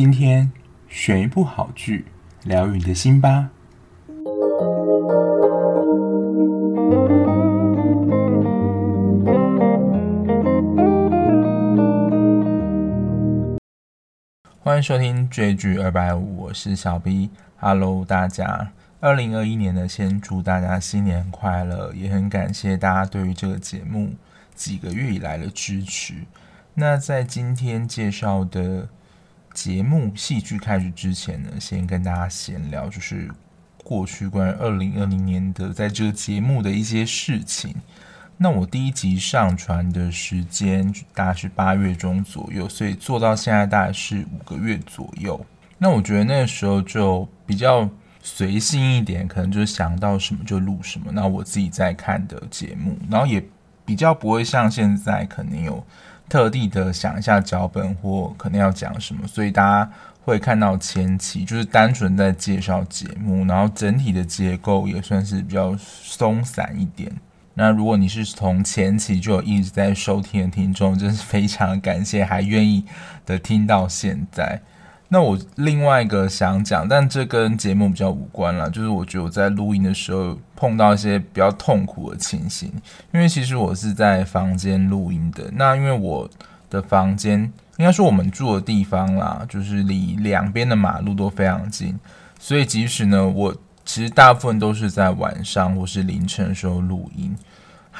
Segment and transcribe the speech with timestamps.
[0.00, 0.52] 今天
[0.88, 2.04] 选一部好剧，
[2.44, 3.50] 疗愈你的心吧。
[14.60, 17.30] 欢迎收听追剧二百五，我是小 B。
[17.56, 18.70] Hello，大家，
[19.00, 24.12] 二零二一年呢，先祝大家新年快乐，也很感谢大家对于这个节目
[24.54, 26.14] 几个月以来的支持。
[26.74, 28.88] 那在今天介绍的
[29.60, 33.28] 节目戏剧开始之前呢，先跟大家闲聊，就是
[33.82, 37.74] 过去关于二零二零年的在这个节目的一些事情。
[38.36, 45.44] 那我第一集上传的时间大概是八月中左右，所以做到现在大概是五个月左右。
[45.76, 47.90] 那我觉得那个时候就比较
[48.22, 51.10] 随性一点，可能就是想到什么就录什么。
[51.10, 53.44] 那我自己在看的节目，然后也
[53.84, 55.84] 比较不会像现在可能有。
[56.28, 59.90] 特地的想一下脚本或可能要讲什么，所以大家
[60.24, 67.10] 会看到前期就是单纯在介绍节目，然后整体的结构也算是比较松散一点。
[67.54, 72.84] 那如果你是从前期就有一直在收听的听众，真是非常感谢，还愿意
[73.26, 74.60] 的听到现在。
[75.10, 82.70] 那我另外一个想讲，但这跟节目比较无关啦，就是我觉得我在录音的时候碰到一些比较痛苦的情形，
[83.12, 85.50] 因为其实我是在房间录音的。
[85.54, 86.28] 那因为我
[86.68, 87.40] 的房间，
[87.78, 91.98] 应该说我们住的地方啦，就是离两边的马路都非常近，
[92.38, 93.56] 所以即使呢，我
[93.86, 97.34] 其实大部分都是在晚上或是凌晨的时候录音。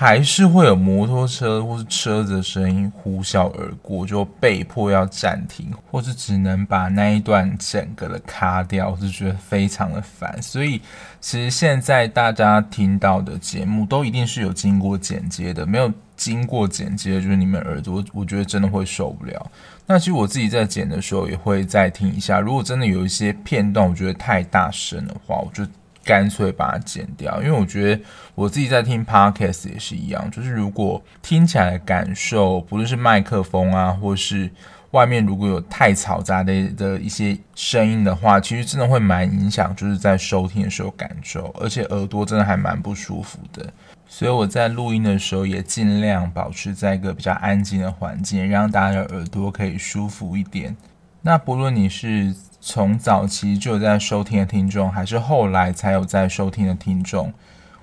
[0.00, 10.40] 还是会有摩托车或是车子的声音呼啸而过，就被迫要暂停，或是只能把那一段整个的卡掉，我是觉得非常的烦。
[10.40, 10.80] 所以，
[11.20, 19.50] 其实现在大家听到的节目都一定是有经过剪接的，没有经过剪接，就是你们耳朵，我觉得真的会受不了。
[19.84, 25.66] 那其实我自己在剪的时候也会再听一下，如果真的有一些片段我觉得太大声的话，我就。
[26.04, 28.02] 干脆把它剪掉，因为我觉得
[28.34, 34.50] 我自己在听 podcast 也是一样，就是如果听起来的感受，不论是麦克风啊，或是
[34.92, 43.70] 外面如果有太嘈杂的的一些声音的话，其实真的会蛮影响，就是在收听的时候感受，而且耳朵真的还蛮不舒服的。
[44.06, 50.74] 所以我在录音的时候也尽量保持在一个比较安静的环境，让大家的耳朵可以舒服一点。
[51.20, 57.32] 那不论你是从早期就有在收听的听众，还是后来才有在收听的听众，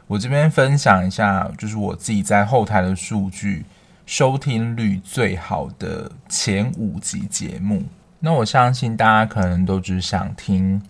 [0.06, 3.66] 我这边分享一下，就是我自己在后台的数据，
[4.06, 7.84] 收听率最好的前五集节目。
[8.20, 10.82] 那我相信大家可能都只想听，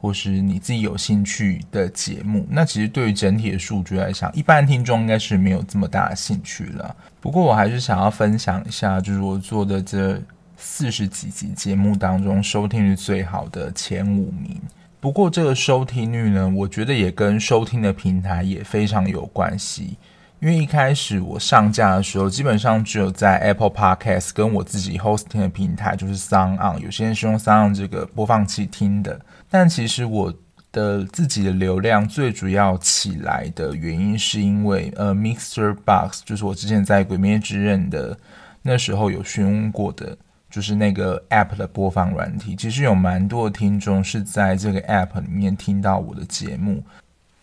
[0.00, 2.46] 或是你自己有兴趣的节目。
[2.50, 6.96] 那其实对于整体的数据来讲，一般听众应该是没有这么大的兴趣了。
[7.20, 10.20] 不过我还是想要分享一下，就是我做的这。
[10.56, 14.60] 四十几集节目当中，收听率最好的前五名。
[15.00, 19.98] 不过，这个收听率呢，我觉得也跟收听的平台也非常有关系。
[20.40, 26.78] 因为一开始我上架的时候，基本上只有在 Apple Podcast 跟我自己 hosting 的平台，就是 SoundOn。
[26.80, 29.18] 有些人是用 SoundOn 这个播放器听的。
[29.50, 30.32] 但其实我
[30.72, 38.18] 的自己的流量最主要起来的原因，是因为呃，Mixer Box，就是我之前在《鬼灭之刃》的
[38.62, 40.16] 那时候有询问过的。
[40.54, 46.84] 就是那个 App 的播放软体，其实有蛮多的听众是在这个 App 里面听到我的节目。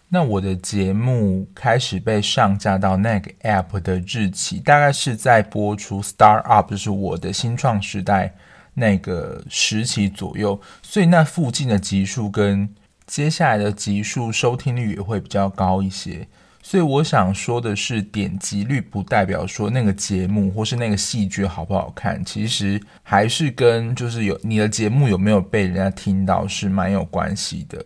[0.07, 8.33] 那我的节目开始被上架到那个 App 的日期，大概是在播出 Star Up，就是我的新创时代
[8.75, 10.61] 那个时期左右。
[10.81, 12.73] 所以那附近的集数跟
[13.05, 16.25] 接下来的集数收听率也会比较高一些。
[16.63, 27.83] 所以我想说的是，点击率不代表说那个节目或是那个戏剧好不好看，其实还是跟就是有你的节目有没有被人家听到是蛮有关系的。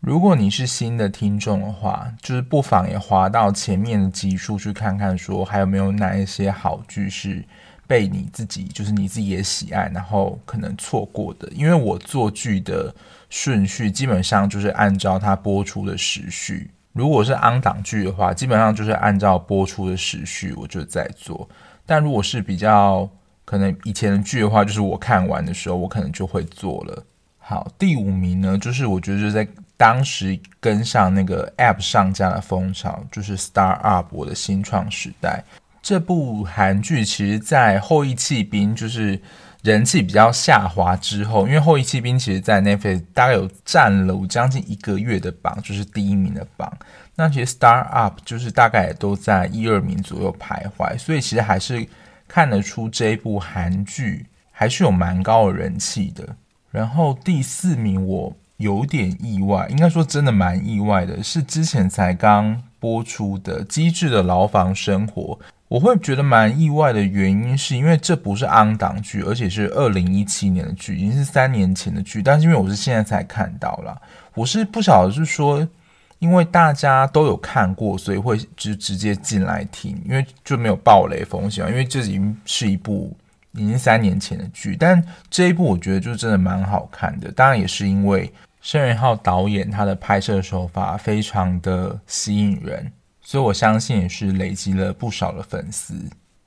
[0.00, 7.44] 如果你是新的听众的话，就是不妨也滑到前面的集数去看看，说还有没有哪一些好剧是
[7.86, 11.48] 被你自己就是你自己也喜爱，然后可能错过的。
[11.54, 12.94] 因为我做剧的
[13.30, 16.70] 顺序基本上就是按照它播出的时序。
[16.92, 21.48] 如果是 on 档剧的话，基本上就是按照播出的时序，我就在做。
[21.86, 23.08] 但如果是比较
[23.44, 27.04] 可能以前的剧的话，就是我看完的时候，我可能就会做了。
[27.38, 29.46] 好，第五名呢，就是我觉得就在
[29.76, 35.42] 当时跟上那个 App 上架的风潮，就是 Star Up 我的新创时代
[35.80, 39.20] 这部韩剧，其实在后翼弃兵就是。
[39.62, 46.76] 人气比较下滑之后，因为《后翼弃兵》其实在 Netflix 大概有占了将近一个月的榜，就是第一名的榜。
[47.14, 51.86] 那其实 Star Up 就是大概也都在一二名左右徘徊，所以其实还是
[52.26, 56.36] 看得出这一部韩剧还是有蛮高的人气的。
[56.72, 65.38] 然后第四名我有点意外，应该说真的蛮意外的，是之前才刚播出的《机智的牢房生活》。
[65.72, 72.22] 我会觉得蛮意外的原因，是因为这不是 on 档剧，而且是二零一七年的剧，已经是三年前的剧。
[72.22, 73.98] 但是因为我是现在才看到啦，
[74.34, 75.66] 我是不晓得是说，
[76.18, 81.66] 因为大家都有看过，所以会就直接进来听，因为就没有暴雷风险。
[81.66, 83.16] 因为这已经是一部
[83.52, 87.32] 已经三年前的剧，但这一部我觉得就真的蛮好看的。
[87.32, 88.30] 当然也是因为
[88.60, 92.92] 申元浩导演他的拍摄手法非常的吸引人。
[93.22, 95.94] 所以我相信也是累积了不少的粉丝。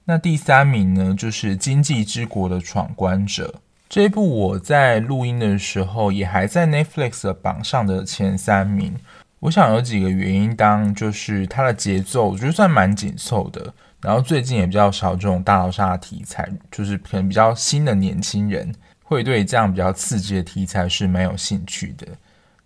[0.06, 3.56] 那第三名呢，就是《经济之国的闯关者》
[3.89, 8.94] 这一部，我在录音的时候也还在 Netflix 榜上的前三名。
[9.39, 18.74] 我想有几个原因，当就是它的节奏我觉得算蛮紧凑的，然后最近也比较少这种大逃杀的题材，就是可能比较新的年轻人
[19.04, 22.07] 会对这样比较刺激的题材是蛮有兴趣的。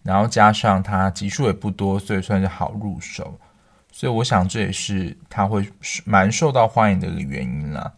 [0.03, 3.37] 然后加上它集数也不多，所以算是好入手。
[3.99, 5.67] 所以我想这也是他会
[6.05, 7.91] 蛮受到欢迎的一个原因啦。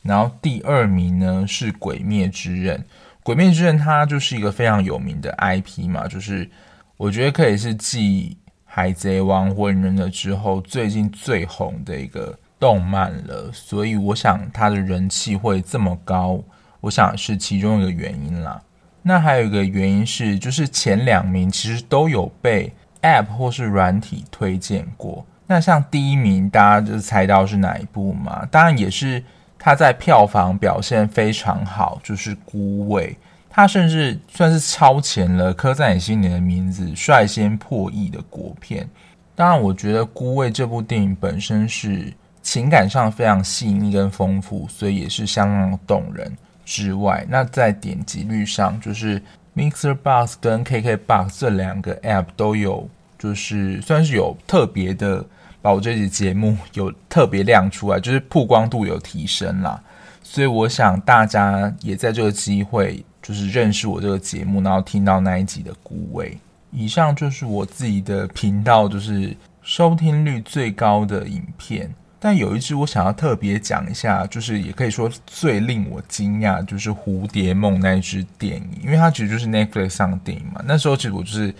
[0.00, 2.78] 然后第二名呢是《鬼灭之刃》，
[3.22, 6.50] 《鬼灭之刃》它就是一个非常有名的 IP 嘛，就是
[6.96, 8.34] 我觉得可以是继
[8.64, 13.50] 《海贼王》《火影忍者》之后最近最红的一个动漫了。
[13.52, 16.42] 所以我想它的人气会这么高，
[16.80, 18.58] 我想是其中一个原因啦。
[19.02, 22.72] 那还有一个原因是，就是前两名其实都有被
[23.02, 25.26] App 或是软体推荐过。
[25.46, 28.46] 那像第一名，大家就猜到是哪一部嘛？
[28.50, 29.22] 当然也是
[29.58, 33.16] 他在票房表现非常好，就是《孤味》，
[33.50, 38.88] 他甚至算是超前了《刻在你心里的名字》，率先破亿的国片。
[39.34, 42.12] 当然，我觉得《孤味》这部电影本身是
[42.42, 46.30] 情感上非常细腻跟丰富，所以也是相当动人。
[46.64, 49.20] 之外，那在点击率上，就是
[49.56, 52.88] Mixer Box 跟 KK Box 这两个 App 都有，
[53.22, 55.24] 就是算是有特别的。
[55.64, 59.80] 把我这期节目有特别亮出来，就是曝光度有提升啦，
[60.20, 66.30] 所以我想大家也在这个机会，就是认识我这个节目，然后听到那一集的《孤味》。
[66.72, 71.88] 以上就是我自己的频道，就是收听率最高的影片。
[72.18, 80.60] 但有一支我想要特别讲一下，就是也可以说最令我惊讶，就是《蝴蝶梦》那一支电影，因为它其实就是 Netflix 上的电影嘛。
[80.66, 81.54] 那时候其实我就是。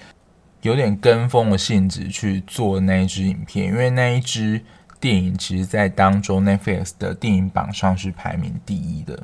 [0.62, 4.61] 有点跟风的性质去做那一支影片，因为那一支
[4.99, 9.20] 电影其实在当中 Netflix 的电影榜上是排名第一的，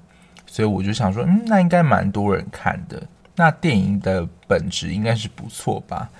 [0.46, 3.02] 所以我就想说，嗯，那应该蛮多人看的。
[3.36, 6.10] 那电影的本质应该是不错吧？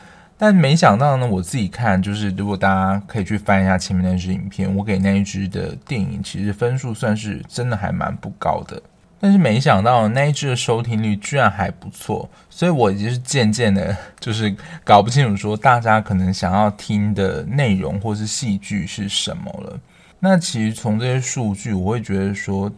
[0.40, 8.80] 但没想到呢，我自己看，就是如果大家可以去翻一下前面那支影片，我给那一支的电影其实分数算是真的还蛮不高的。
[9.20, 14.54] 但是没想到那一支的收听率居然还不错，所以我已经是渐渐的， 就是
[14.84, 19.80] 搞不清楚说大家可能想要听的内容或是戏剧是什么了。
[20.20, 22.70] 那其实从这些数据，我会觉得说，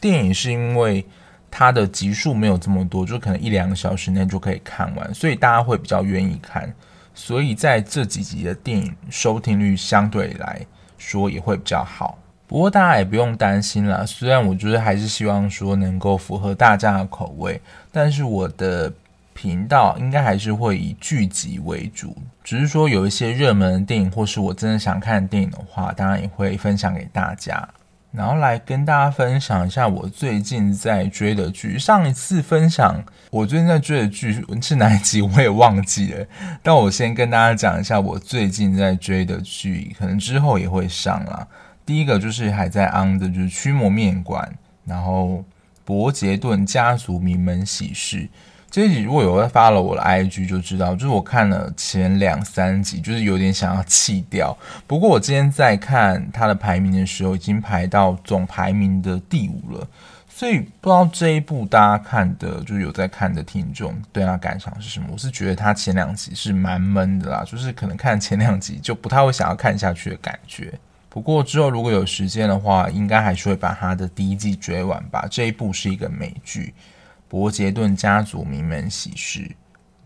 [0.00, 1.04] 电影是因为
[1.50, 6.72] 它的集数没有这么多，就可能一两个小时内就可以看完，所以大家会比较愿意看。
[7.14, 10.64] 所以在这几集的电影收听率相对来
[10.96, 12.16] 说也会比较好。
[12.48, 17.60] 不过大家也不用担心啦，虽然我觉得还是希望说能够符合大家的口味，
[17.92, 18.90] 但是我的
[19.34, 27.68] 频道应该还是会以剧集为主，只是说有一些热门的电影或是我真的想看电影的话，当然也会分享给大家，
[28.10, 31.78] 然后来跟大家分享一下我最近在追的剧。
[31.78, 36.26] 上一次分享我最近在追的剧是哪一集，我也忘记了，
[36.62, 41.46] 但我先跟大家讲一下我最近在追的剧，可能之后也会上啦。
[41.88, 44.46] 第一个就是还在 on 的，就是驱魔面馆，
[44.84, 45.42] 然后
[45.86, 48.28] 伯杰顿家族名门喜事
[48.70, 54.54] 这一集，如果有在 follow 我的 IG 就知道，就是我看了前两三集，就是有点想要弃掉。
[54.86, 59.88] 不过我今天在看它的排名的时候，已经排到总排名的第五了，
[60.28, 65.08] 所以不知道这一部大家看的，就是有在看的听众对他感想是什么？
[65.10, 70.70] 我是觉得他前两集是蛮闷的啦，就是可能看前两集就不太会想要看下去的感觉。
[71.08, 75.26] 不过之后如果有时间的话，应该还是会把它的第一季追完吧。
[75.30, 76.74] 这一部是一个美剧
[77.28, 79.40] 《伯杰顿家族名门喜事》，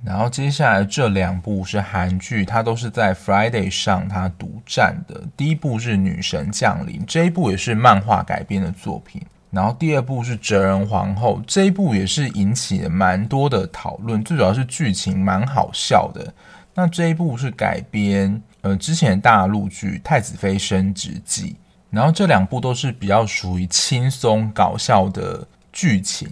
[0.04, 5.22] 然后接下来这两部是韩剧，它都是在 Friday 上它独占的。
[5.36, 9.20] 第一部是《女神降临》，这一部也是漫画改编的作品。
[9.50, 16.32] 然后第二部是《哲人皇后》，这一部也是引起了蛮多的讨论，最主要是剧情蛮好笑的。
[16.74, 18.40] 那这一部是改编。
[18.62, 21.50] 呃，之前的大陆剧《太子妃升职记》，
[21.90, 26.28] 然后这两部都是比较属于轻松搞笑的剧情，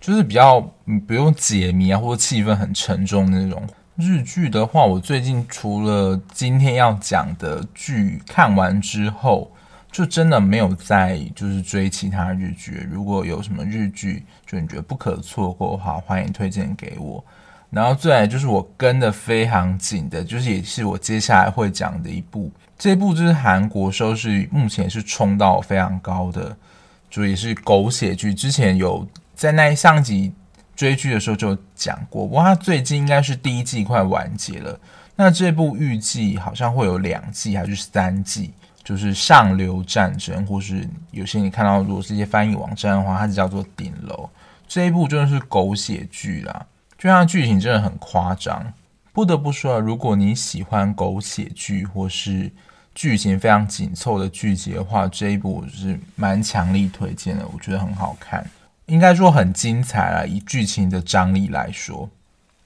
[0.00, 0.58] 就是比较
[1.06, 3.62] 不用解谜啊，或者气氛很沉重的那种。
[3.96, 9.50] 日剧的话，我最近除了今天要讲的剧看完之后，
[9.92, 12.88] 就真的没有再就是追其他日剧。
[12.90, 17.22] 如果有什么日剧，就你觉得不可错过的话，欢迎推荐给我。
[17.70, 22.50] 然后再来就是我跟的非常紧的，就是也是我接下来会讲的一部。
[22.78, 26.56] 这部就是韩国收视目前是冲到非常高的，
[27.10, 28.34] 就也是狗血剧。
[28.34, 30.32] 之前有在那一上集。
[30.74, 34.78] 追剧的时候就讲过，不过它最近应该是第一季快完结了。
[35.16, 38.52] 那这部预计好像会有两季还是三季，
[38.84, 44.28] 就是上流战争，或是有些你看到如果是一些翻译网站的话，它是叫做顶楼。
[44.68, 46.66] 这一部真的是狗血剧啦，
[47.06, 48.72] 就它剧情真的很夸张。
[49.12, 52.50] 不得不说啊，如果你喜欢狗血剧或是
[52.94, 58.46] 剧情非常紧凑的剧集的话，这一部我是蛮强力推荐的，我觉得很好看。
[58.86, 62.10] 应该说很精彩啊，以剧情的张力来说。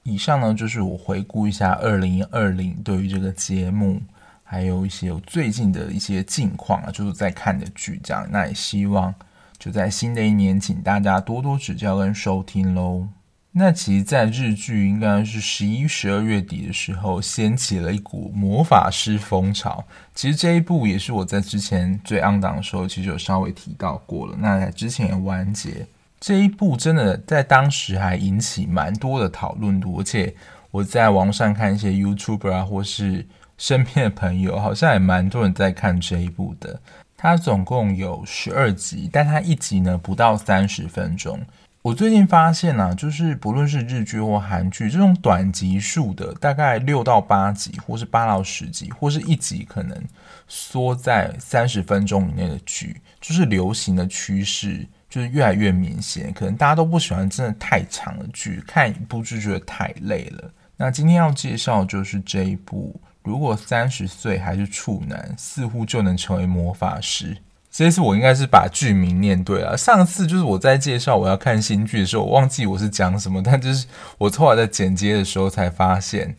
[0.03, 4.01] 以上呢，就是我回顾一下二零二零对于这个节目，
[4.43, 8.27] 还有一些我最近的一些近况啊，就是在看的剧这样。
[8.29, 9.13] 那也希望
[9.57, 13.07] 就在新的一年，请大家多多指教跟收听喽。
[13.53, 19.83] 那其实，在日剧应该是十一、十二月底的时候，掀起了一股魔法师风潮。
[20.15, 24.37] 其实这一部也是我在之前最 on 档的时候，其实有稍微提到过了。
[24.39, 25.85] 那在之前也完结。
[26.21, 30.33] 这一部真的在当时还引起蛮多的讨论度，而且
[30.69, 33.27] 我在网上看一些 YouTuber 啊，或是
[33.57, 36.79] 身边的朋友，好像也蛮多人在看这一部的。
[37.17, 41.39] 它总共有十二集，但它一集呢不到三十分钟。
[41.83, 49.99] 我最近发现啊，就是不论是日剧或韩剧，这种短集数的，大概六到八集，或是八到十集，或是一集可能
[50.47, 54.87] 缩在三十分钟以内的剧，就是流行的趋势。
[55.09, 60.49] 就是越来越明显，可能大家都不喜欢真的太长的剧，看一部就觉得太累了。
[60.77, 67.35] 那今天要介绍就是这一部，如果三十岁还是处男，似乎就能成为魔法师。
[67.71, 69.77] 这次我应该是把剧名念对了。
[69.77, 73.87] 上次就是我在介绍我要看新剧的时候，我忘记我是讲什么，但就是
[74.17, 76.35] 我后来在剪接的时候才发现，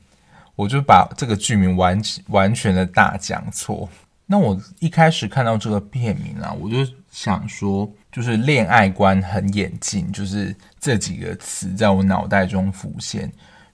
[0.55, 3.89] 我就把这个剧名完完全的大讲错。
[4.27, 7.91] 那我一开始看到这个片名啊，我就想说。
[8.13, 13.23] 就是恋爱观很演进，就是这几个词在我脑袋中浮现。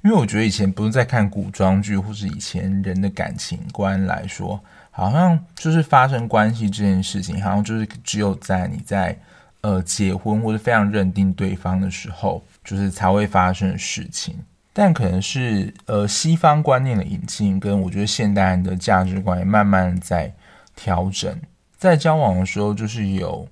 [0.05, 4.63] 因为我觉得以前不是在看古装剧，或是以前人的感情观来说，
[4.99, 9.19] 好像就是发生关系这件事情，好像就是只有在你在
[9.61, 14.37] 呃结婚或者非常认定对方的时候，就是才会发生的事情。
[14.73, 20.33] 但可能是呃西方观念的引进，跟我觉得现代人的价值观也慢慢在
[20.77, 21.35] 调整，
[21.79, 23.49] 在交往的时候就是有。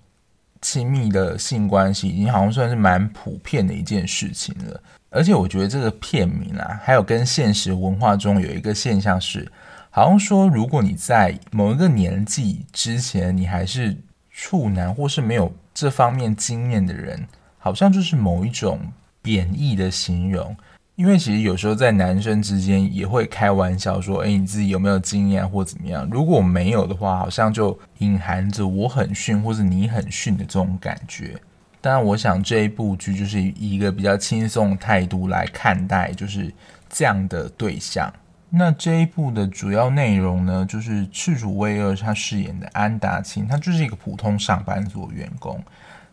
[0.62, 9.46] 亲密的性关系已经好像算是蛮普遍的一件事情了，而且我觉得这个片名啊，还有跟现实文化中有一个现象是，
[9.96, 13.96] 好像说如果你在某一个年纪之前你还是
[14.30, 17.26] 处男或是没有这方面经验的人，
[17.56, 18.78] 好像就是某一种
[19.22, 20.54] 贬义的形容。
[20.96, 31.40] 因为其实有时候在男生之间也会开玩笑说：“诶，你自己有没有经验或怎么样？”如果没有的话，好像就隐含着我很逊或者你很逊的这种感觉。
[31.80, 36.52] 当然，我想这一部剧就是以一个比较轻松的态度来看待，就是
[36.90, 38.12] 这样的对象。
[38.50, 45.62] 那这一部的主要内容呢，就是赤主威二他饰演的安达清，他就是一个普通上班族员工。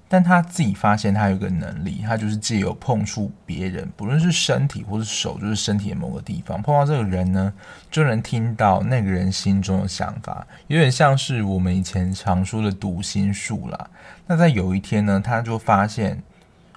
[0.10, 7.52] 但他自己发现他有个能力，他就是借由碰触别人，不论是身体或是手，就是身体的某个地方，碰到这个人呢，
[7.90, 13.90] 就能听到那个人心中的想法，有点像是我们以前常说的读心术啦。
[14.28, 16.22] 那在有一天呢，他就发现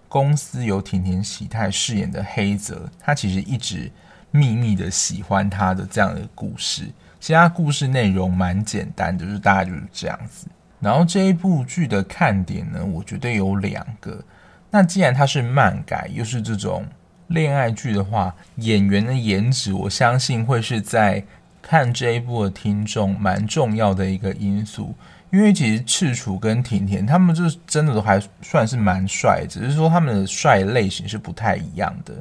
[0.08, 3.92] 公司有町田喜太饰演的黑泽，他其实一直
[4.36, 6.84] 秘密的喜欢他的这样的故事。
[7.18, 10.46] 其他故事内容蛮简单的，就是大概就是这样子。
[10.78, 14.22] 然后这一部剧的看点呢，我觉得有两个。
[14.70, 16.84] 那既然它是漫改，又是这种
[17.28, 21.24] 恋爱剧的话，演员的颜值，我相信会是在
[21.62, 24.94] 看这一部的听众蛮重要的一个因素。
[25.32, 32.14] 因为其实赤楚跟町田他们就真的都还算是蛮帅，只是说他们的帅类型是不太一样的。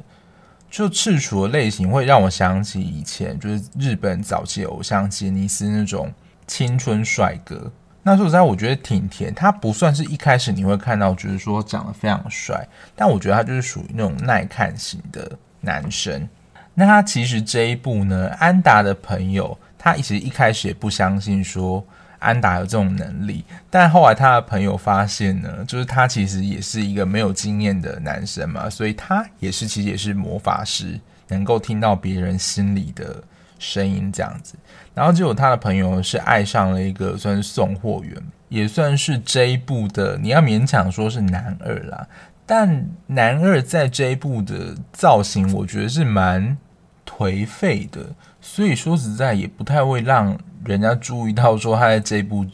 [0.70, 6.12] 就赤楚的类型会让我想起以前就是日本早期偶像杰尼斯那种
[6.46, 7.70] 青春帅哥。
[8.02, 15.30] 那说实在，我觉得挺甜他不算是一开始你会看到，就是说长得非常帅，但我觉得他就是属于那种耐看型的
[15.60, 16.28] 男生。
[16.74, 21.84] 那他其实这一部呢，安达的朋友他其实一开始也不相信说
[22.18, 33.22] 安达有这种能力，但后来他的朋友发现呢，就是他其实也是一个没有经验的男生嘛，所以他也是其实也是魔法师，能够听到别人心里的
[33.58, 34.54] 声音这样子。
[34.94, 38.16] 然后结果他的朋友是爱上了一个算是送货员，
[38.48, 42.06] 也算是这一部的，你要勉强说是男二啦。
[42.46, 46.56] 但男二在这一部的造型，我觉得是蛮
[47.04, 48.06] 颓废的，
[48.40, 52.44] 所以说实在也不太会让人家注意到说他在这一部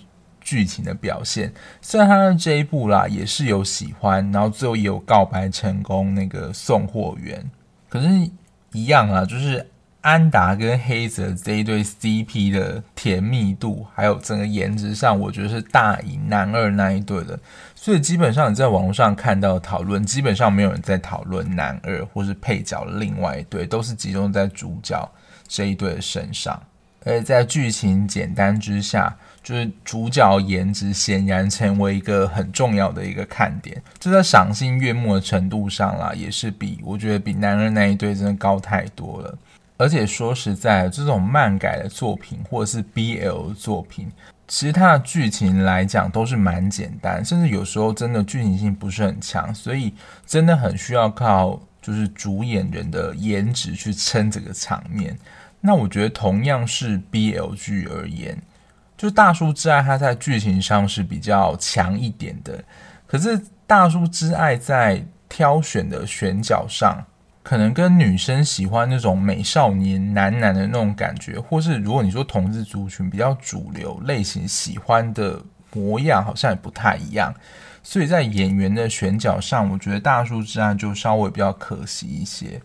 [0.40, 1.52] 剧情的表现。
[1.80, 7.50] 虽然他在这一部啦也是有喜欢，然后最后也有告白成功那个送货员，
[7.88, 8.08] 可是，
[8.72, 9.68] 一样啊，就是。
[10.02, 17.38] 安达跟黑泽这一对 CP 的甜蜜度，还有整个颜值上，我觉得是大赢男二那一对的。
[17.76, 25.08] 所以基本上你在网络上看到讨论，基本上没有人在讨论男二或是配角另外一对，都是集中在主角
[25.46, 26.60] 这一对的身上。
[27.04, 33.82] 而在剧情简单之下，就是主角颜值显然成为一个很重要的一个看点。
[33.98, 39.38] 就在赏心悦目的程度上啦，也是比我觉得比男人那一对真的高太多了。
[39.78, 44.06] 而且说实在，这种漫改的作品或者是 BL 作品，
[44.46, 49.92] 其实它的剧情来讲都是蛮简单，甚至有时候真的剧情性不是很强，所以
[50.24, 55.18] 真的很需要靠就是主演人的颜值去撑这个场面。
[55.62, 58.36] 那我觉得同样是 BL 剧而言，
[58.98, 62.62] 就《大叔之爱》它在剧情上是比较强一点的，
[63.06, 67.02] 可是《大叔之爱》在挑选的选角上。
[67.44, 75.42] 可能跟女生喜欢那种美少年男男的那种感觉，或是如果你说同志族群比较主流类型喜欢的
[75.72, 77.34] 模样，好像也不太一样。
[77.82, 82.62] 所以在演员的选角上，我觉得《大叔之爱》就稍微比较可惜一些。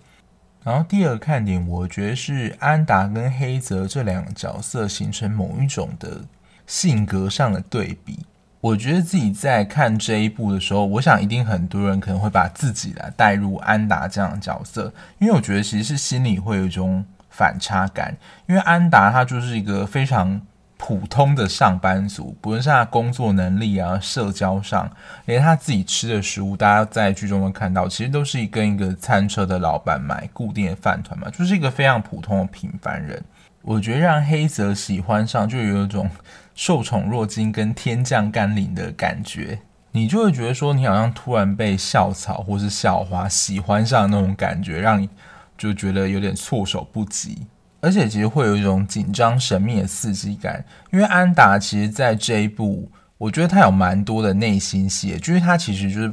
[0.68, 6.20] 然后第二个看点，我觉得是安达跟黑泽这两个角色形成某一种的
[6.66, 8.20] 性格上的对比。
[8.60, 20.42] 我觉得自己在看这一部的时候，我想一定很多人可能会把自己来带入安达这样的角色，因为我觉得其实是心里会有一种反差感，因为安达他就是一个非常
[20.78, 24.90] 普通的上班族，不论是他工作能力啊、社交上，
[25.26, 33.22] 连他自己吃的食物，大家在剧中都看到，其实都是跟一个餐车的老板买固定的饭团嘛，就是一个非常普通的平凡人。
[33.62, 36.10] 我觉得让黑泽喜欢上，就有一种。
[36.58, 39.60] 受宠若惊跟天降甘霖的感觉，
[39.92, 45.08] 你就会觉得说你好像突然被校草或是校花喜欢上那种感觉，让你
[45.56, 47.46] 就觉得有点措手不及，
[47.80, 50.64] 而且其实会有一种紧张神秘的刺激感。
[50.92, 56.10] 因为安达其实在这一部，我觉得他有蛮多的内心戏，就是他其实就是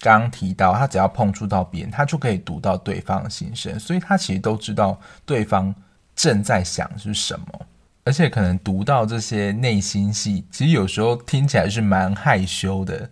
[0.00, 5.74] 刚刚提到，他只要碰触到别人，他就可以读到对方的心声，所以他其实都知道对方
[6.16, 7.46] 正在想是什么。
[8.04, 13.08] 而且可能读到这些内心戏，其实有时候听起来是蛮害羞的。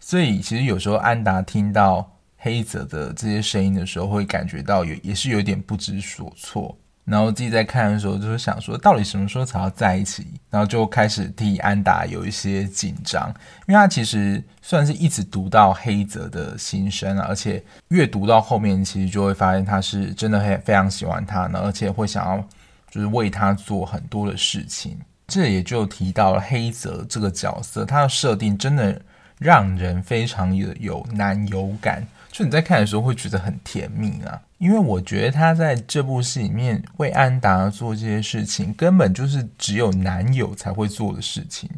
[0.00, 6.78] 所以其实有时候安达听到黑泽的这些声音的时候，会感觉到有也是有点不知所措。
[7.04, 10.26] 然后自己在看的时候，就是想说，到底什么时候才要在一起？
[10.50, 13.28] 然后就开始替安达有一些紧张，
[13.66, 22.44] 因为他其实算是一直读到黑泽的心声啊，而且越读到后面，其实就会发现他是真的很非常喜欢他呢，而且会想要。
[22.90, 29.02] 就是为他做很多的事情，这也就提到了黑泽这个角色，他的设定真的
[29.36, 34.40] 让人非常有有男友感，就你在看的时候会觉得很甜蜜啊。
[34.64, 41.68] 因为我觉得他在这部戏里面为安达做这些事情，根本就是只有男友才会做的事情。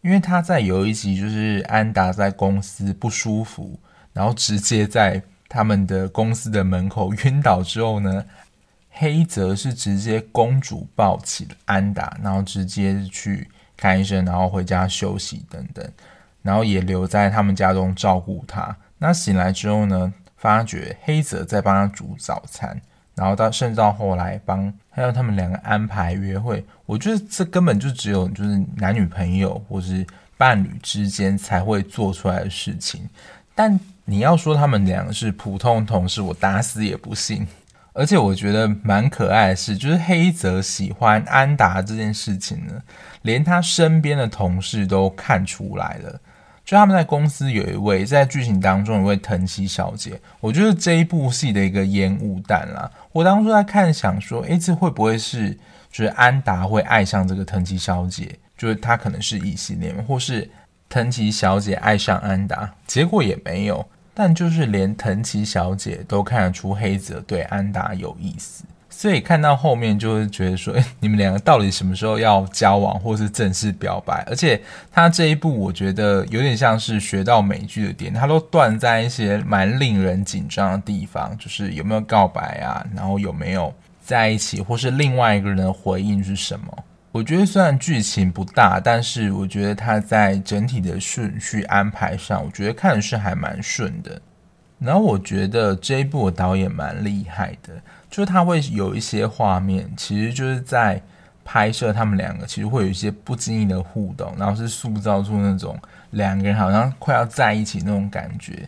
[0.00, 3.76] 因为他在有一集就是安达在公司不舒服，
[4.12, 8.24] 然后直接在他们的公司的门口晕倒之后呢，
[8.90, 15.84] 黑泽是直接公主抱起了安达，然后直接去看医生，然后回家休息等等，
[16.42, 18.76] 然后也留在他们家中照顾他。
[18.98, 20.14] 那醒来之后呢，
[20.46, 22.80] 发觉黑泽在帮他煮早餐，
[23.16, 26.64] 然后到甚至到后来帮还有他们两个安排约会。
[26.84, 30.06] 我觉得这根本就只有就是男女朋友或是
[30.38, 33.08] 伴侣之间才会做出来的事情。
[33.56, 37.44] 但你要说他们两个是普通同事，我打死也不信。
[37.92, 42.80] 而且我觉得蛮可爱的是，就是黑泽喜欢安达这件事情呢，
[43.22, 46.20] 连他身边的同事都看出来了。
[46.66, 52.90] 就他们在公司有一位在剧情当中有一位藤崎小姐，我觉得这一部戏的一个烟雾弹啦。
[53.12, 55.52] 我当初在看，想说，诶，这会不会是
[55.92, 58.36] 就是安达会爱上这个藤崎小姐？
[58.58, 60.50] 就是他可能是异性恋，或是
[60.88, 62.74] 藤崎小姐爱上安达？
[62.84, 63.86] 结果也没有。
[64.12, 68.64] 但就是连藤崎小姐都看得出黑泽对安达有意思，
[68.98, 74.24] 所以看到后面就会觉得说，诶，你们两个到底什么时候要交往，或是正式表白？
[74.26, 74.58] 而且
[74.90, 83.70] 他这一部我觉得有点像是学到美剧的点，他都断在一些蛮令人紧张的地方，就是有没有告白啊，然后有没有
[84.02, 86.84] 在一起，或是另外一个人的回应是什么？
[87.12, 94.18] 我觉得虽然剧情不大，但是我觉得他在整体的顺序安排上，我觉得看的是还蛮顺的。
[94.78, 97.72] 然后我觉得这一部的导演蛮厉害的，
[98.16, 100.98] 就是他会有一些画面，其实就是在
[101.44, 105.78] 拍摄他们两个，其实会有一些不经意的互动，然后是塑造出那种
[106.12, 108.66] 两个人好像快要在一起那种感觉。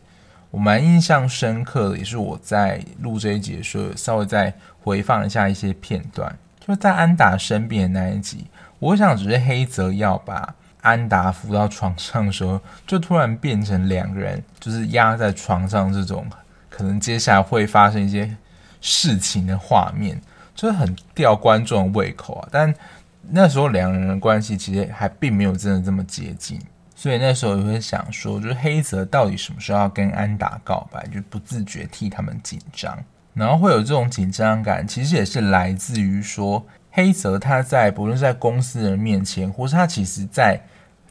[0.51, 10.55] 我蛮印象深刻的，也是我在录这一集的时候，稍微再回放一下一些片段，就在安达生病的那一集，我想只是黑泽要把。
[10.83, 16.27] 安达扶到床上的时候，就突然变成两个人，就是压在床上这种，
[16.69, 18.37] 可能接下来会发生一些
[18.81, 20.21] 事情的画面，
[20.55, 22.49] 就是很吊观众胃口啊。
[22.51, 22.75] 但
[23.31, 26.61] 那时候两人的关系其实还并没有真的这么接近，
[26.95, 32.99] 所以那时候也会想说，就是黑泽到底什么时候要跟安达告白，就不自觉替他们紧张，
[33.35, 36.67] 然后会有这种紧张感，其实也是来自于说。
[36.91, 40.61] 黑泽他在不论是在公司人面前，或是他其实在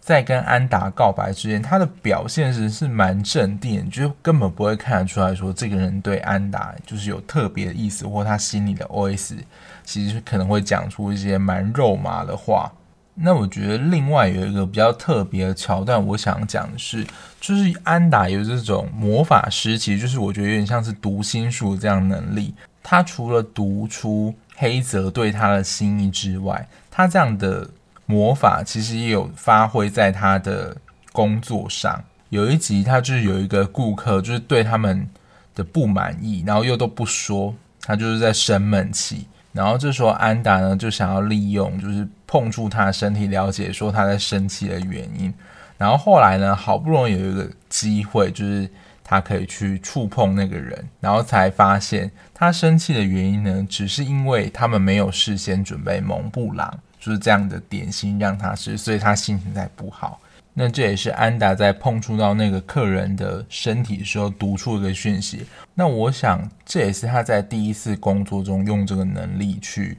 [0.08, 9.36] 在跟安达告白之前，他的表现是是蛮镇定，就根本不会看得出来说这个人对安达就是有特别的意思，或他心里的 OS
[9.84, 12.72] 其实可能会讲出一些蛮肉麻的话。
[13.15, 17.06] 那我觉得另外有一个比较特别的桥段，我想讲的是，
[17.41, 24.34] 就是安达有这种魔法师，其实就是我觉得有点像是读心术这样能力，他除了读出。
[24.60, 27.70] 黑泽对他的心意之外，他这样的
[28.08, 30.76] 魔法其实也有发挥在他的
[31.12, 32.04] 工作上。
[32.30, 35.08] 有一集，他就是有一个顾客，就是对他们
[35.54, 39.28] 的不满意，然后又都不说，他就是在生闷气。
[39.54, 45.32] 然后这时候安达呢，就想要利用，就是碰触他身体，了解说他在生气的原因。
[45.78, 48.67] 然后后来呢，好不容易有一个机会，就是。
[49.10, 60.20] 他可以去触碰那个人，然后才发现他生气的原因呢，只是因为他们没有事先准备蒙布朗，就是这样的点心让他吃，所以他心情才不好。
[60.54, 65.46] 那这也是安达在碰触到那个客人的身体的时候读出一个讯息。
[65.74, 69.98] 那我想这也是他在第一次工作中用这个能力去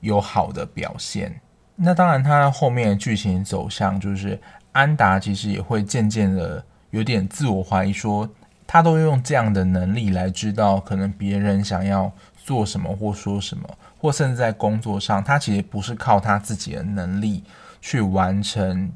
[0.00, 1.38] 有好的表现。
[1.74, 4.40] 那当然，他后面的剧情走向就是
[4.72, 8.26] 安达其实也会渐渐的有点自我怀疑说。
[8.68, 17.42] 他都用这样的能力来知道，可能别人想要做什么或说什么，或甚至在工作上，他其实不是靠他自己的能力
[17.80, 18.88] 去完成，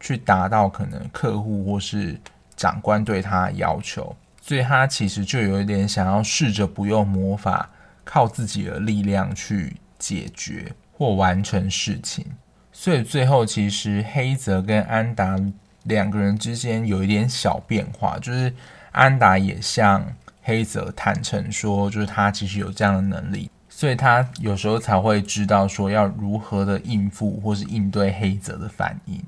[0.00, 2.20] 去达到可能客户或是
[2.56, 7.70] 长官对他的要求，所以他其实就有一点想要试着不用魔法，
[8.04, 12.26] 靠自己的力量去解决或完成事情。
[12.72, 15.38] 所以最后，其实黑泽跟安达
[15.84, 18.52] 两个人之间有一点小变化，就是。
[18.92, 20.10] 安达也向
[20.42, 29.22] 黑泽坦诚说，就是他其实有这样的能力，所以他有时候才会知道说要如何的应付或是应对黑泽的反应。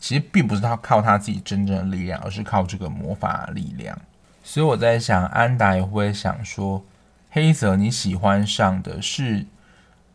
[0.00, 3.96] 其实并不是他靠他自己真正的力量，而是靠这个魔法力量。
[4.42, 6.82] 所以我在想，安达也会想说，
[7.30, 9.46] 黑泽你喜欢上的是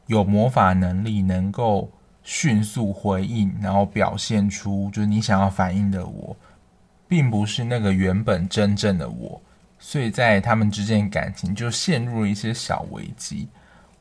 [0.08, 1.90] 有魔法能力，能够
[2.24, 6.36] 迅速回应，然后表现出就是你想要反应的我。
[7.08, 9.42] 并不是那个原本真正的我，
[9.80, 13.48] 所以在他们之间感情就陷入了一些小危机。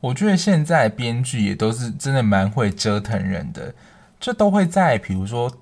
[0.00, 3.74] 我觉得现在编剧也都是真的蛮会折腾人的，
[4.20, 5.52] 这都会在比如说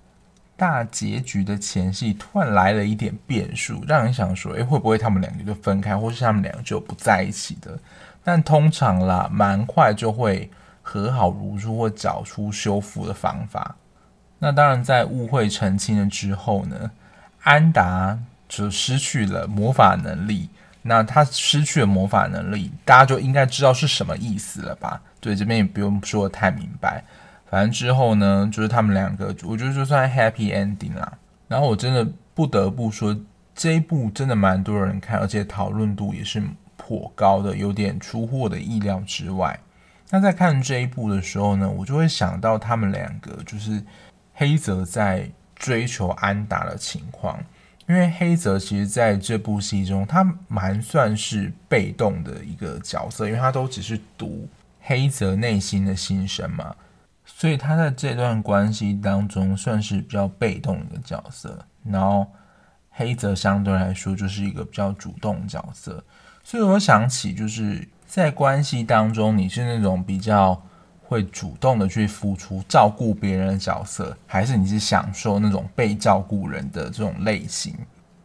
[0.57, 7.79] 大结局的前戏突然来了一点变数，让人想说，诶，会不会他们两个就分开，或是他们两个就不在一起的？
[8.23, 10.51] 但通常啦，蛮快就会
[10.83, 13.77] 和好如初，或找出修复的方法。
[14.39, 16.91] 那当然，在误会澄清了之后呢？
[17.43, 18.19] 安达
[18.49, 20.49] 就失去了魔法能力，
[20.87, 25.01] 那他失去了魔法能力，大家就应该知道是什么意思了吧？
[25.19, 27.03] 对，这边也不用说得太明白。
[27.51, 31.13] 反正之后呢，就是他们两个，我觉得就算 happy ending 啦。
[31.49, 33.17] 然后我真的不得不说，
[33.55, 36.43] 这一部真的蛮多人看，而且讨论度也是
[36.77, 39.59] 颇高的，有点出乎我的意料之外。
[40.11, 43.83] 那在看这一部的时候呢，我就会想到他们两个，就是
[44.35, 45.31] 黑泽在。
[45.57, 47.39] 追求安达的情况，
[47.87, 54.49] 因为黑泽其实在这部戏中，他蛮算是被动的一个角色，因为他都只是读
[54.81, 56.75] 黑泽内心的心声嘛，
[57.27, 61.65] 所以他在这段关系当中算是比较被动的一个角色。
[61.85, 62.27] 然后
[62.91, 66.03] 黑泽相对来说就是一个比较主动角色，
[66.43, 70.63] 所以我想起就是在关系当中，你是那种比较
[71.15, 77.73] 会主动的去付出、照顾别人的角色，还是你是享受那种被照顾人的这种类型？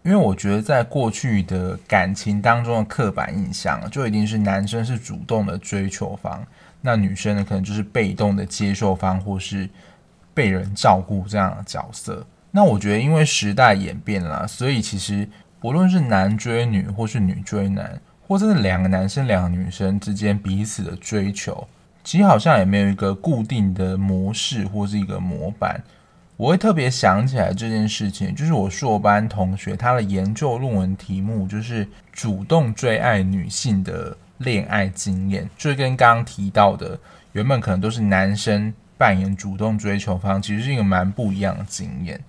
[0.02, 6.44] 因为我觉得在过去的感情当中的刻板印象，就一定是男生是主动的追求方，
[6.82, 9.70] 那女生呢，可能就是被动的接受方，或是
[10.34, 12.26] 被人照顾这样的角色。
[12.50, 21.68] 那我觉得，因为时代演变了，所以其实不论是男追女，或是女追男，或者是两个男生、两个女生之间彼此的追求，
[22.10, 25.80] 其实好像也没有一个固定的模式或是一个模板。
[26.38, 37.00] 我会特别想起来这件事情，就是我硕班同学他的研究论文题目就是主动追爱女性的恋爱经验，就跟刚刚提到的
[37.34, 42.20] 原本可能都是男生扮演主动追求方，其实是一个蛮不一样的经验。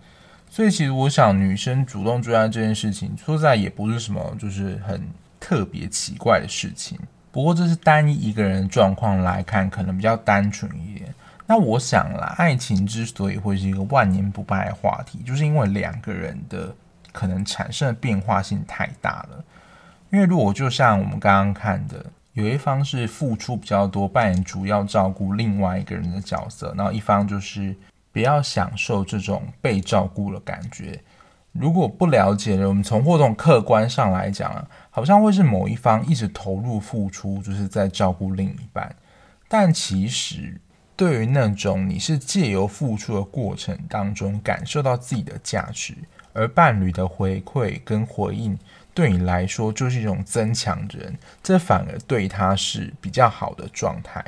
[0.50, 5.00] 所以其实我想，女生主动追爱这件事情，说实在也不是什么就是很
[5.40, 6.98] 特别奇怪的事情。
[7.32, 11.14] 不过这是单一一个人的状况来看，可能比较单纯一点。
[11.46, 16.74] 那我想啦，爱情之所以会是一个万年不败的话题，就是因为两个人的
[17.12, 19.44] 可能产生的变化性太大了。
[20.10, 27.74] 因为如果就像我们刚刚看的，有一方是付出比较多，扮演主要照顾另外一个人的角色，然后一方就是
[28.12, 31.00] 比较享受这种被照顾的感觉。
[31.52, 38.94] 如果不了解的，我们从或从客观上来讲啊，好像会是某一方一直投入付出，就是在照顾另一半，
[39.48, 40.60] 但其实。
[40.96, 45.94] 对于那种你是借由付出的过程当中感受到自己的价值，
[46.34, 48.58] 而伴侣的回馈跟回应
[48.92, 54.22] 对你来说就是一种增强人，这反而对他是比较好的状态。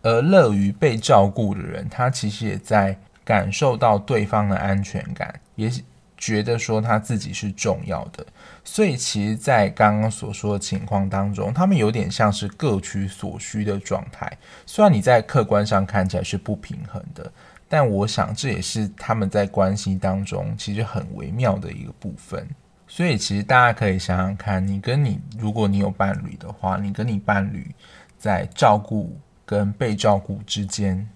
[0.00, 5.70] 而乐于被照顾的人，他其实也在感受到对方的安全感，也
[6.18, 8.26] 觉得说他自己是重要的。
[8.62, 14.30] 所以，其实，在刚刚所说的情况当中，他们有点像是各取所需的状态。
[14.66, 17.32] 虽然你在客观上看起来是不平衡的，
[17.66, 22.46] 但我想这也是他们在关系当中其实很微妙的一个部分。
[22.86, 27.66] 所以，其实大家可以想想看，你跟你，如果你有伴侣的话，你跟你伴侣
[28.18, 31.08] 在照顾跟被照顾之间，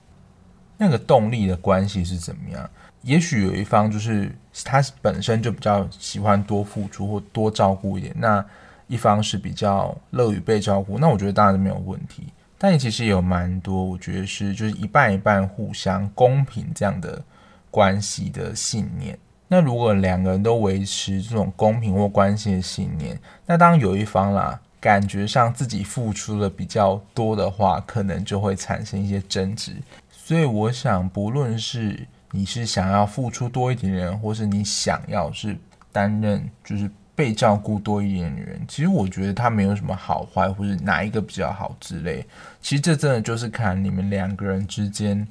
[0.83, 2.68] 那个动力的关系是怎么样？
[3.03, 8.45] 也许有一方就是他本身就比较喜欢多付出或多照顾一点，那
[8.88, 12.25] 一方是比较乐于被照顾，那我觉得当然没有问题。
[12.59, 17.23] 但也其实也有蛮多，我觉得是就是一半一半互相公平这样的
[17.71, 19.16] 关系的信念。
[19.47, 23.16] 那如果两个人都维持这种公平或关系的信念，
[23.47, 29.77] 那当有一方啦感觉上自己付出的比较多的话，可能就会产生一些争执。
[30.25, 35.59] 所以我想，不论是你是想要付出多一点的人，或是你想要是
[35.91, 42.25] 担任就是被照顾多一点的人，其实我觉得他没有什么好坏，或是哪一个比较好之类。
[42.61, 45.27] 其实这真的就是看你们两个人之间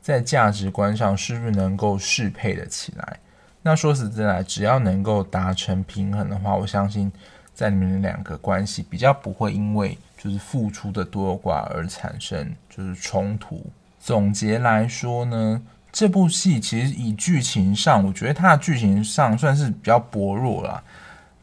[0.00, 3.18] 在价值观上是不是能够适配的起来。
[3.60, 7.12] 那说实在，只要能够达成平衡的话，我相信
[7.52, 13.62] 在你们两个关系比较不会因为就是付出的多寡而产生就是冲突。
[14.02, 15.62] 总结来说呢。
[15.94, 20.82] 这部戏其实以剧情上，我觉得它的剧情上算是比较薄弱啦，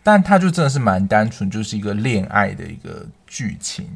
[0.01, 3.87] 但它就真的是蛮单纯，就是一个恋爱的一个剧情。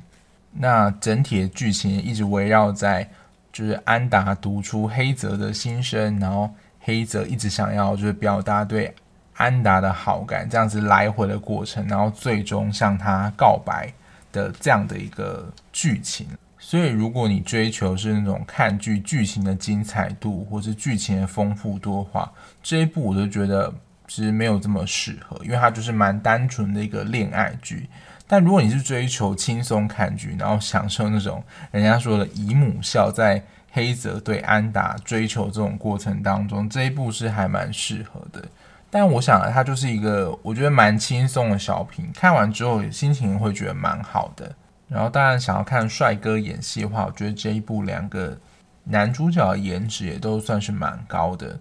[0.52, 3.10] 那整体的剧情一直围绕在
[3.52, 6.48] 就是安达读出黑泽的心声，然后
[6.82, 8.94] 黑泽一直想要就是表达对
[9.34, 13.92] 安达的好感，这样子来回的过程，然后最终向他告白
[14.32, 16.28] 的这样的一个剧情。
[16.66, 22.32] 所以，如果你追求是那种看剧剧情的精彩度，或是剧情的丰富度的话，
[22.64, 23.72] 这一部我就觉得
[24.08, 27.88] 其实没有这么适合，因为它就是蛮单纯的一个恋爱剧。
[28.26, 38.44] 但如果你是追求轻松看剧，然后享受那种人家说的姨母笑，在黑泽对安达追求这种过程当中，这一部是还蛮适合的。
[38.90, 44.56] 但我想它就是一个我觉得蛮轻松的小品，看完之后心情会觉得蛮好的。
[44.94, 48.38] 然后，当然想要看帅哥演戏的话，我觉得这一部两个
[48.84, 51.60] 男主角的颜值也都算是蛮高的。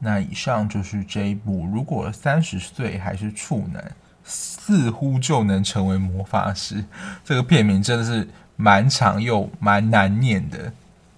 [0.00, 3.92] 那以上就是这一部，如果三十岁还是处男，
[4.24, 6.84] 似乎就能成为魔法师。
[7.24, 10.72] 这个片名真的是蛮长又蛮难念的，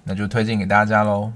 [0.05, 1.33] 那就推荐给大家喽。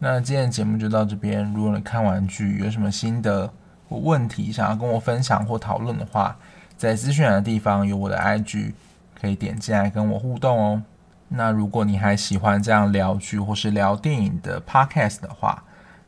[0.00, 1.44] 那今天的节目就到这边。
[1.54, 3.48] 如果你看完剧有什么心得
[3.88, 6.36] 或问题想要跟我分享或讨论的话，
[6.76, 8.72] 在资讯栏的地方有我的 IG。
[9.20, 10.82] 可以点进来跟我互动哦。
[11.28, 15.62] 那如果你还喜欢这样聊剧或是聊电影的 podcast 的话，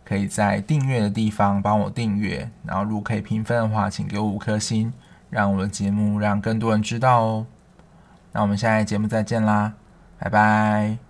[0.05, 2.51] 可以在订阅的地方帮我订阅。
[2.65, 4.93] 然后如果可以评分的话，请给我五颗星，
[5.29, 7.47] 让我的节目让更多人知道哦。
[8.33, 9.75] 那我们下一节目再见啦，
[10.19, 11.10] 拜拜。